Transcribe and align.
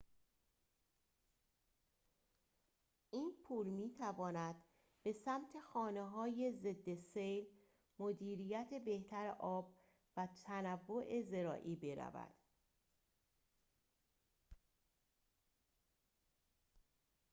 این 3.11 3.31
پول 3.45 3.67
می‌تواند 3.67 4.55
به 5.03 5.11
سمت 5.11 5.59
خانه‌های 5.59 6.51
ضد 6.51 6.93
سیل 6.93 7.45
مدیریت 7.99 8.81
بهتر 8.85 9.35
آب 9.39 9.73
و 10.17 10.27
تنوع 10.45 11.21
زراعی 11.21 11.75
برود 11.75 12.33